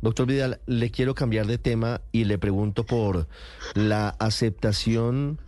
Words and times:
Doctor 0.00 0.26
Vidal, 0.26 0.60
le 0.66 0.90
quiero 0.90 1.14
cambiar 1.14 1.46
de 1.46 1.58
tema 1.58 2.00
y 2.12 2.24
le 2.24 2.38
pregunto 2.38 2.86
por 2.86 3.26
la 3.74 4.10
aceptación 4.10 5.40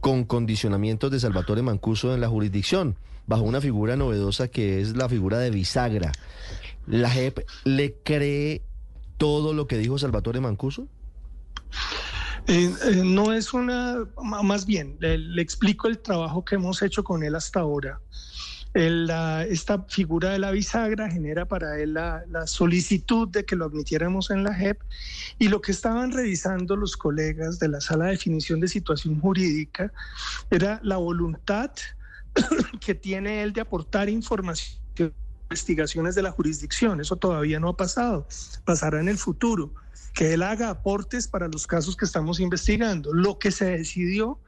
con 0.00 0.24
condicionamientos 0.24 1.10
de 1.10 1.20
Salvatore 1.20 1.62
Mancuso 1.62 2.14
en 2.14 2.20
la 2.20 2.28
jurisdicción, 2.28 2.96
bajo 3.26 3.42
una 3.42 3.60
figura 3.60 3.96
novedosa 3.96 4.48
que 4.48 4.80
es 4.80 4.96
la 4.96 5.08
figura 5.08 5.38
de 5.38 5.50
bisagra. 5.50 6.12
¿La 6.86 7.10
JEP 7.10 7.40
le 7.64 7.96
cree 8.02 8.62
todo 9.18 9.52
lo 9.52 9.66
que 9.66 9.76
dijo 9.76 9.98
Salvatore 9.98 10.40
Mancuso? 10.40 10.88
Eh, 12.46 12.72
eh, 12.86 13.02
no 13.04 13.34
es 13.34 13.52
una, 13.52 14.06
más 14.22 14.64
bien, 14.64 14.96
le, 15.00 15.42
explico 15.42 15.86
el 15.86 15.98
trabajo 15.98 16.46
que 16.46 16.54
hemos 16.54 16.80
hecho 16.80 17.04
con 17.04 17.22
él 17.22 17.34
hasta 17.34 17.60
ahora. 17.60 18.00
Esta 18.74 19.82
figura 19.88 20.30
de 20.30 20.38
la 20.38 20.50
bisagra 20.50 21.10
genera 21.10 21.46
para 21.46 21.78
él 21.80 21.94
la, 21.94 22.22
la, 22.28 22.46
solicitud 22.46 23.28
de 23.28 23.44
que 23.44 23.56
lo 23.56 23.64
admitiéramos 23.64 24.30
en 24.30 24.44
la 24.44 24.54
JEP 24.54 24.80
y 25.38 25.48
lo 25.48 25.60
que 25.60 25.72
estaban 25.72 26.12
revisando 26.12 26.76
los 26.76 26.96
colegas 26.96 27.58
de 27.58 27.68
la 27.68 27.80
sala 27.80 28.06
de 28.06 28.12
definición 28.12 28.60
de 28.60 28.68
situación 28.68 29.20
jurídica 29.20 29.92
era 30.50 30.80
la 30.82 30.98
voluntad 30.98 31.70
que 32.80 32.94
tiene 32.94 33.42
él 33.42 33.52
de 33.52 33.62
aportar 33.62 34.08
información 34.08 34.78
investigaciones 35.50 36.14
de 36.14 36.22
la 36.22 36.30
jurisdicción. 36.30 37.00
Eso 37.00 37.16
todavía 37.16 37.58
no 37.58 37.68
ha 37.68 37.76
pasado, 37.76 38.26
pasará 38.64 39.00
en 39.00 39.08
el 39.08 39.18
futuro 39.18 39.72
que 40.14 40.34
él 40.34 40.42
haga 40.42 40.68
aportes 40.68 41.28
para 41.28 41.48
los 41.48 41.66
casos 41.66 41.96
que 41.96 42.04
estamos 42.04 42.40
investigando. 42.40 43.12
Lo 43.12 43.38
que 43.38 43.50
se 43.50 43.64
decidió 43.64 44.38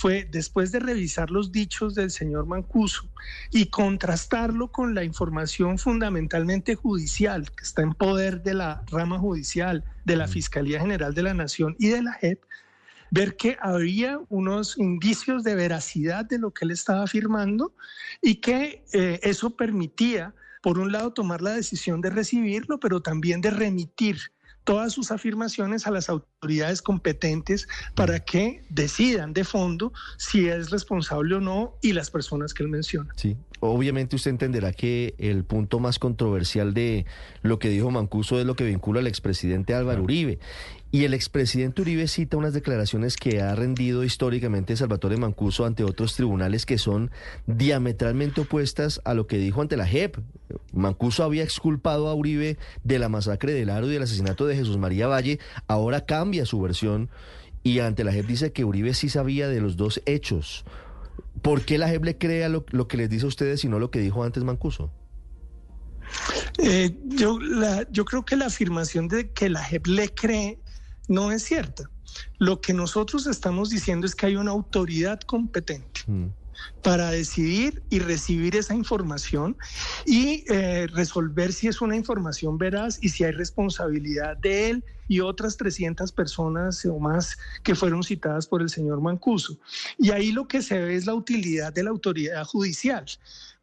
fue, 0.00 0.26
después 0.30 0.72
de 0.72 0.80
revisar 0.80 1.30
los 1.30 1.52
dichos 1.52 1.94
del 1.94 2.10
señor 2.10 2.46
Mancuso 2.46 3.06
y 3.50 3.66
contrastarlo 3.66 4.72
con 4.72 4.94
la 4.94 5.04
información 5.04 5.76
fundamentalmente 5.76 6.74
judicial 6.74 7.50
que 7.50 7.64
está 7.64 7.82
en 7.82 7.92
poder 7.92 8.42
de 8.42 8.54
la 8.54 8.82
rama 8.90 9.18
judicial, 9.18 9.84
de 10.06 10.16
la 10.16 10.26
Fiscalía 10.26 10.80
General 10.80 11.12
de 11.12 11.22
la 11.22 11.34
Nación 11.34 11.76
y 11.78 11.88
de 11.88 12.02
la 12.02 12.14
JEP, 12.14 12.42
ver 13.10 13.36
que 13.36 13.58
había 13.60 14.18
unos 14.30 14.78
indicios 14.78 15.44
de 15.44 15.54
veracidad 15.54 16.24
de 16.24 16.38
lo 16.38 16.50
que 16.52 16.64
él 16.64 16.70
estaba 16.70 17.02
afirmando 17.02 17.74
y 18.22 18.36
que 18.36 18.82
eh, 18.94 19.20
eso 19.22 19.50
permitía, 19.50 20.32
por 20.62 20.78
un 20.78 20.92
lado, 20.92 21.12
tomar 21.12 21.42
la 21.42 21.52
decisión 21.52 22.00
de 22.00 22.08
recibirlo, 22.08 22.80
pero 22.80 23.02
también 23.02 23.42
de 23.42 23.50
remitir 23.50 24.32
todas 24.70 24.92
sus 24.92 25.10
afirmaciones 25.10 25.88
a 25.88 25.90
las 25.90 26.08
autoridades 26.08 26.80
competentes 26.80 27.66
para 27.96 28.20
que 28.20 28.62
decidan 28.68 29.32
de 29.32 29.42
fondo 29.42 29.92
si 30.16 30.46
es 30.46 30.70
responsable 30.70 31.34
o 31.34 31.40
no 31.40 31.74
y 31.82 31.92
las 31.92 32.08
personas 32.08 32.54
que 32.54 32.62
él 32.62 32.68
menciona. 32.68 33.12
Sí, 33.16 33.36
obviamente 33.58 34.14
usted 34.14 34.30
entenderá 34.30 34.72
que 34.72 35.16
el 35.18 35.42
punto 35.42 35.80
más 35.80 35.98
controversial 35.98 36.72
de 36.72 37.04
lo 37.42 37.58
que 37.58 37.68
dijo 37.68 37.90
Mancuso 37.90 38.38
es 38.38 38.46
lo 38.46 38.54
que 38.54 38.62
vincula 38.62 39.00
al 39.00 39.08
expresidente 39.08 39.74
Álvaro 39.74 40.04
Uribe. 40.04 40.38
Y 40.92 41.02
el 41.02 41.14
expresidente 41.14 41.82
Uribe 41.82 42.06
cita 42.06 42.36
unas 42.36 42.52
declaraciones 42.52 43.16
que 43.16 43.42
ha 43.42 43.52
rendido 43.56 44.04
históricamente 44.04 44.76
Salvatore 44.76 45.16
Mancuso 45.16 45.66
ante 45.66 45.82
otros 45.82 46.14
tribunales 46.14 46.64
que 46.64 46.78
son 46.78 47.10
diametralmente 47.48 48.42
opuestas 48.42 49.00
a 49.04 49.14
lo 49.14 49.26
que 49.26 49.38
dijo 49.38 49.62
ante 49.62 49.76
la 49.76 49.88
JEP. 49.88 50.18
Mancuso 50.72 51.24
había 51.24 51.42
exculpado 51.42 52.08
a 52.08 52.14
Uribe 52.14 52.58
de 52.84 52.98
la 52.98 53.08
masacre 53.08 53.52
del 53.52 53.70
Aro 53.70 53.88
y 53.88 53.92
del 53.92 54.02
asesinato 54.02 54.46
de 54.46 54.56
Jesús 54.56 54.78
María 54.78 55.06
Valle, 55.06 55.38
ahora 55.66 56.04
cambia 56.04 56.46
su 56.46 56.60
versión 56.60 57.10
y 57.62 57.80
ante 57.80 58.04
la 58.04 58.12
JEP 58.12 58.26
dice 58.26 58.52
que 58.52 58.64
Uribe 58.64 58.94
sí 58.94 59.08
sabía 59.08 59.48
de 59.48 59.60
los 59.60 59.76
dos 59.76 60.00
hechos. 60.06 60.64
¿Por 61.42 61.62
qué 61.62 61.78
la 61.78 61.88
JEP 61.88 62.04
le 62.04 62.18
crea 62.18 62.48
lo, 62.48 62.64
que 62.64 62.96
les 62.96 63.10
dice 63.10 63.24
a 63.24 63.28
ustedes 63.28 63.64
y 63.64 63.68
no 63.68 63.78
lo 63.78 63.90
que 63.90 64.00
dijo 64.00 64.24
antes 64.24 64.44
Mancuso? 64.44 64.90
Eh, 66.58 66.96
yo, 67.04 67.38
yo 67.90 68.04
creo 68.04 68.24
que 68.24 68.36
la 68.36 68.46
afirmación 68.46 69.08
de 69.08 69.30
que 69.30 69.48
la 69.48 69.62
JEP 69.62 69.86
le 69.86 70.14
cree 70.14 70.58
no 71.08 71.32
es 71.32 71.44
cierta. 71.44 71.84
Lo 72.38 72.60
que 72.60 72.72
nosotros 72.72 73.26
estamos 73.26 73.70
diciendo 73.70 74.06
es 74.06 74.14
que 74.14 74.26
hay 74.26 74.36
una 74.36 74.50
autoridad 74.50 75.20
competente. 75.20 76.00
Mm. 76.06 76.26
Para 76.82 77.10
decidir 77.10 77.82
y 77.90 77.98
recibir 77.98 78.56
esa 78.56 78.74
información 78.74 79.56
y 80.06 80.44
eh, 80.48 80.86
resolver 80.88 81.52
si 81.52 81.68
es 81.68 81.80
una 81.80 81.96
información 81.96 82.58
veraz 82.58 82.98
y 83.02 83.10
si 83.10 83.24
hay 83.24 83.32
responsabilidad 83.32 84.36
de 84.36 84.70
él 84.70 84.84
y 85.08 85.20
otras 85.20 85.56
300 85.56 86.12
personas 86.12 86.84
o 86.84 86.98
más 86.98 87.36
que 87.64 87.74
fueron 87.74 88.02
citadas 88.02 88.46
por 88.46 88.62
el 88.62 88.70
señor 88.70 89.00
Mancuso. 89.00 89.58
Y 89.98 90.12
ahí 90.12 90.30
lo 90.30 90.46
que 90.46 90.62
se 90.62 90.78
ve 90.78 90.94
es 90.94 91.06
la 91.06 91.14
utilidad 91.14 91.72
de 91.72 91.82
la 91.82 91.90
autoridad 91.90 92.44
judicial, 92.44 93.04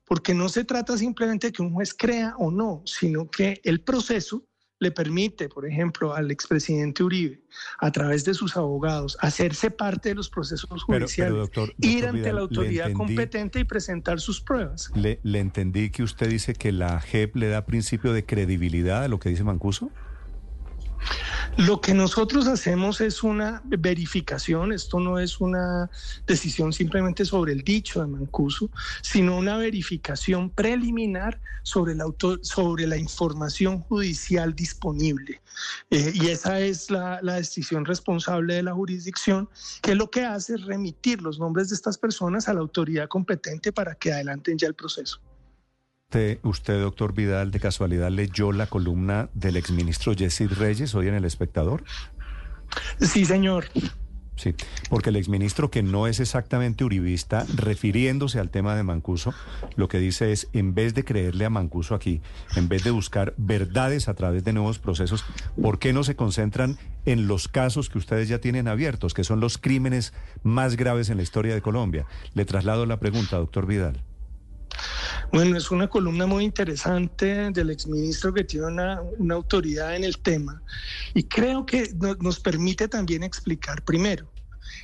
porque 0.06 0.34
no 0.34 0.50
se 0.50 0.66
trata 0.66 0.98
simplemente 0.98 1.52
que 1.52 1.62
un 1.62 1.74
juez 1.74 1.94
crea 1.94 2.36
o 2.38 2.52
no, 2.52 2.82
sino 2.86 3.30
que 3.30 3.62
el 3.64 3.82
proceso 3.82 4.44
le 4.80 4.92
permite, 4.92 5.50
por 5.50 5.66
ejemplo, 5.66 6.14
al 6.14 6.30
expresidente 6.32 7.04
Uribe, 7.04 7.42
a 7.80 7.92
través 7.92 8.26
de 8.26 8.34
sus 8.34 8.56
abogados, 8.56 9.18
hacerse 9.22 9.72
parte 9.72 10.10
de 10.10 10.16
los 10.16 10.30
procesos 10.30 10.84
judiciales, 10.84 11.50
ir 11.82 12.06
ante 12.06 12.32
la 12.32 12.42
autoridad 12.42 12.92
competente 12.94 13.60
y 13.60 13.64
presentar 13.64 14.20
sus 14.20 14.42
pruebas. 14.42 14.92
Le, 14.96 15.20
le 15.24 15.40
entendí 15.40 15.90
que 15.90 16.04
usted 16.04 16.30
dice 16.30 16.54
que 16.54 16.72
la 16.72 17.00
JEP 17.00 17.36
le 17.36 17.48
da 17.48 17.66
principio 17.66 18.14
de 18.14 18.26
credibilidad 18.26 19.04
a 19.04 19.08
lo 19.08 19.20
que 19.20 19.30
dice 19.30 19.44
Mancuso. 19.44 19.92
Lo 21.58 21.82
que 21.82 21.96
nosotros 21.96 22.46
hacemos 22.46 23.02
es 23.02 23.24
una 23.24 23.64
verificación, 23.66 24.72
esto 24.72 25.00
no 25.00 25.18
es 25.18 25.42
una 25.42 25.90
decisión 26.28 26.72
simplemente 26.72 27.26
sobre 27.26 27.52
el 27.52 27.64
dicho 27.64 28.00
de 28.00 28.06
Mancuso, 28.06 28.70
sino 29.02 29.36
una 29.36 29.58
verificación 29.58 30.52
preliminar 30.52 31.42
sobre 31.64 31.96
la, 31.96 32.06
sobre 32.42 32.86
la 32.86 32.96
información 32.96 33.80
judicial 33.80 34.54
disponible. 34.54 35.42
Eh, 35.90 36.12
y 36.14 36.28
esa 36.28 36.60
es 36.60 36.92
la 36.92 37.20
decisión 37.22 37.86
responsable 37.86 38.54
de 38.54 38.62
la 38.62 38.76
jurisdicción, 38.76 39.50
que 39.82 39.96
lo 39.96 40.12
que 40.12 40.26
hace 40.26 40.54
es 40.54 40.62
remitir 40.64 41.24
los 41.24 41.40
nombres 41.40 41.70
de 41.70 41.76
estas 41.76 41.98
personas 41.98 42.48
a 42.48 42.54
la 42.54 42.60
autoridad 42.60 43.08
competente 43.08 43.72
para 43.72 43.96
que 43.96 44.14
adelanten 44.14 44.60
ya 44.60 44.68
el 44.68 44.76
proceso. 44.76 45.20
Usted, 46.10 46.80
doctor 46.80 47.14
Vidal, 47.14 47.52
de 47.52 47.60
casualidad 47.60 48.10
leyó 48.10 48.54
la 48.54 48.68
columna 48.68 49.30
del 49.34 49.58
exministro 49.58 50.14
Jesse 50.16 50.50
Reyes 50.50 50.96
hoy 50.96 51.10
en 51.10 51.16
El 51.16 51.26
Espectador. 51.26 51.84
Sí, 53.02 53.26
señor. 53.26 53.66
Sí, 54.38 54.56
porque 54.90 55.10
el 55.10 55.18
exministro, 55.18 55.70
que 55.70 55.84
no 55.84 56.08
es 56.08 56.22
exactamente 56.22 56.86
uribista, 56.86 57.46
refiriéndose 57.54 58.40
al 58.40 58.52
tema 58.52 58.74
de 58.76 58.84
Mancuso, 58.84 59.34
lo 59.76 59.90
que 59.90 60.00
dice 60.00 60.32
es, 60.32 60.48
en 60.54 60.74
vez 60.74 60.94
de 60.94 61.04
creerle 61.04 61.44
a 61.44 61.50
Mancuso 61.50 61.94
aquí, 61.94 62.22
en 62.56 62.70
vez 62.70 62.86
de 62.86 62.92
buscar 62.92 63.34
verdades 63.36 64.08
a 64.08 64.14
través 64.14 64.46
de 64.46 64.54
nuevos 64.54 64.80
procesos, 64.80 65.26
¿por 65.62 65.78
qué 65.78 65.92
no 65.92 66.06
se 66.06 66.16
concentran 66.16 66.78
en 67.06 67.28
los 67.28 67.50
casos 67.50 67.90
que 67.90 67.98
ustedes 67.98 68.30
ya 68.30 68.40
tienen 68.40 68.70
abiertos, 68.70 69.14
que 69.14 69.26
son 69.26 69.42
los 69.42 69.58
crímenes 69.58 70.14
más 70.42 70.78
graves 70.78 71.10
en 71.10 71.18
la 71.18 71.24
historia 71.24 71.54
de 71.54 71.62
Colombia? 71.62 72.06
Le 72.34 72.46
traslado 72.46 72.86
la 72.86 72.98
pregunta, 72.98 73.36
doctor 73.36 73.66
Vidal. 73.66 74.04
Bueno, 75.32 75.58
es 75.58 75.72
una 75.72 75.88
columna 75.88 76.26
muy 76.26 76.46
interesante 76.46 77.52
del 77.52 77.70
exministro 77.70 78.34
que 78.34 78.46
tiene 78.46 78.68
una, 78.68 79.34
autoridad 79.34 79.96
en 79.96 80.06
el 80.06 80.20
tema 80.20 80.62
y 81.14 81.24
creo 81.24 81.66
que 81.66 81.94
nos 82.22 82.40
permite 82.40 82.88
también 82.88 83.24
explicar 83.24 83.84
primero 83.84 84.32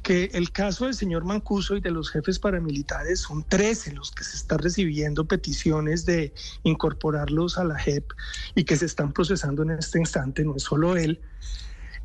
que 0.02 0.26
el 0.34 0.52
caso 0.52 0.86
del 0.86 0.96
señor 0.96 1.24
Mancuso 1.24 1.78
y 1.78 1.82
de 1.82 1.92
los 1.92 2.10
jefes 2.10 2.40
paramilitares 2.40 3.22
son 3.22 3.46
tres 3.48 3.88
en 3.88 3.96
los 3.96 4.12
que 4.12 4.24
se 4.24 4.36
están 4.36 4.60
recibiendo 4.60 5.26
peticiones 5.26 6.06
de 6.06 6.34
incorporarlos 6.64 7.58
a 7.58 7.64
la 7.64 7.80
JEP 7.80 8.12
y 8.54 8.66
que 8.66 8.76
se 8.76 8.86
están 8.86 9.14
procesando 9.14 9.64
en 9.64 9.72
este 9.72 10.00
instante, 10.00 10.44
no 10.44 10.56
es 10.56 10.64
solo 10.64 10.98
él. 10.98 11.22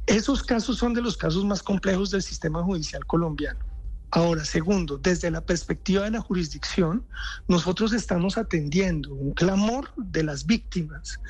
Esos 0.07 0.43
casos 0.43 0.79
son 0.79 0.95
de 0.95 1.03
los 1.03 1.17
casos 1.17 1.45
más 1.45 1.63
complejos 1.63 2.11
del 2.11 2.23
sistema 2.23 2.63
judicial 2.63 3.05
colombiano. 3.05 3.78
Ahora, 4.11 4.45
segundo, 4.47 4.97
desde 4.97 5.31
la 5.31 5.43
perspectiva 5.43 6.05
de 6.05 6.11
la 6.11 6.21
jurisdicción, 6.21 7.07
nosotros 7.47 7.93
estamos 7.93 8.39
atendiendo 8.39 9.13
un 9.13 9.35
clamor 9.35 9.93
de 9.97 10.23
las 10.23 10.47
víctimas, 10.47 11.21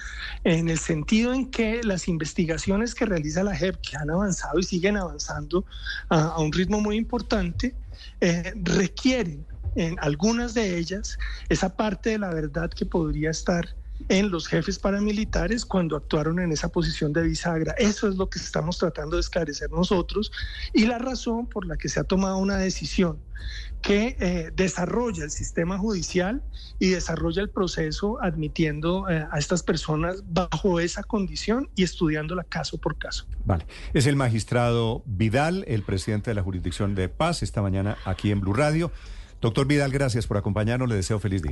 en 0.44 0.68
el 0.68 0.78
sentido 0.78 1.34
en 1.34 1.50
que 1.50 1.82
las 1.82 2.06
investigaciones 2.06 2.94
que 2.94 3.04
realiza 3.04 3.42
la 3.42 3.56
JEP, 3.56 3.80
que 3.80 3.96
han 3.96 4.10
avanzado 4.10 4.60
y 4.60 4.62
siguen 4.62 4.96
avanzando 4.96 5.64
a, 6.08 6.38
un 6.40 6.52
ritmo 6.52 6.80
muy 6.80 6.96
importante, 6.96 7.75
eh, 8.20 8.52
requieren 8.62 9.44
en 9.74 9.96
algunas 10.00 10.54
de 10.54 10.78
ellas 10.78 11.19
esa 11.48 11.76
parte 11.76 12.10
de 12.10 12.19
la 12.19 12.32
verdad 12.32 12.70
que 12.70 12.86
podría 12.86 13.31
estar 13.31 13.74
en 14.08 14.30
los 14.30 14.46
jefes 14.46 14.78
paramilitares 14.78 15.64
cuando 15.64 15.96
actuaron 15.96 16.38
en 16.40 16.52
esa 16.52 16.68
posición 16.68 17.12
de 17.12 17.22
bisagra. 17.22 17.74
Eso 17.78 18.08
es 18.08 18.16
lo 18.16 18.28
que 18.28 18.38
estamos 18.38 18.78
tratando 18.78 19.16
de 19.16 19.20
esclarecer 19.20 19.70
nosotros 19.70 20.32
y 20.72 20.86
la 20.86 20.98
razón 20.98 21.46
por 21.46 21.66
la 21.66 21.76
que 21.76 21.88
se 21.88 22.00
ha 22.00 22.04
tomado 22.04 22.38
una 22.38 22.56
decisión 22.56 23.18
que 23.82 24.16
eh, 24.18 24.50
desarrolla 24.54 25.24
el 25.24 25.30
sistema 25.30 25.78
judicial 25.78 26.42
y 26.78 26.90
desarrolla 26.90 27.42
el 27.42 27.50
proceso 27.50 28.18
admitiendo 28.20 29.08
eh, 29.08 29.24
a 29.30 29.38
estas 29.38 29.62
personas 29.62 30.22
bajo 30.26 30.80
esa 30.80 31.02
condición 31.02 31.70
y 31.76 31.84
estudiándola 31.84 32.44
caso 32.44 32.78
por 32.78 32.98
caso. 32.98 33.26
Vale. 33.44 33.66
Es 33.94 34.06
el 34.06 34.16
magistrado 34.16 35.02
Vidal, 35.06 35.64
el 35.68 35.82
presidente 35.82 36.30
de 36.30 36.34
la 36.34 36.42
jurisdicción 36.42 36.94
de 36.94 37.08
paz, 37.08 37.42
esta 37.42 37.62
mañana 37.62 37.96
aquí 38.04 38.30
en 38.30 38.40
Blue 38.40 38.52
Radio. 38.52 38.90
Doctor 39.40 39.68
Vidal, 39.68 39.92
gracias 39.92 40.26
por 40.26 40.36
acompañarnos. 40.36 40.88
Le 40.88 40.96
deseo 40.96 41.20
feliz 41.20 41.42
día. 41.42 41.46